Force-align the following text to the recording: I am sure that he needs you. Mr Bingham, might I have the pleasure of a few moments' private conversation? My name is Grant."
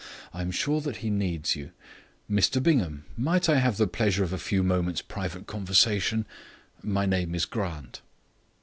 I 0.33 0.41
am 0.41 0.49
sure 0.49 0.81
that 0.81 0.97
he 1.05 1.11
needs 1.11 1.55
you. 1.55 1.73
Mr 2.27 2.57
Bingham, 2.63 3.05
might 3.15 3.47
I 3.47 3.59
have 3.59 3.77
the 3.77 3.85
pleasure 3.85 4.23
of 4.23 4.33
a 4.33 4.39
few 4.39 4.63
moments' 4.63 5.03
private 5.03 5.45
conversation? 5.45 6.25
My 6.81 7.05
name 7.05 7.35
is 7.35 7.45
Grant." 7.45 8.01